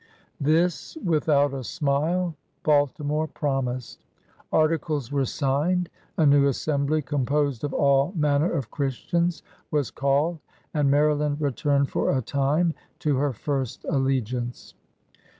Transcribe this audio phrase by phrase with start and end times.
[0.39, 4.03] This with out a smile Baltimore promised.
[4.51, 10.39] Articles were signed; a new Assembly composed of all manner of Christians was called;
[10.73, 14.73] and Maryland returned for a time to her first allegiance.